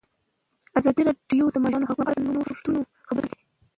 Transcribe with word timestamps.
ازادي 0.79 1.01
راډیو 1.07 1.45
د 1.49 1.53
د 1.53 1.57
ماشومانو 1.63 1.89
حقونه 1.89 2.07
په 2.09 2.11
اړه 2.13 2.23
د 2.25 2.27
نوښتونو 2.37 2.79
خبر 3.07 3.21
ورکړی. 3.25 3.41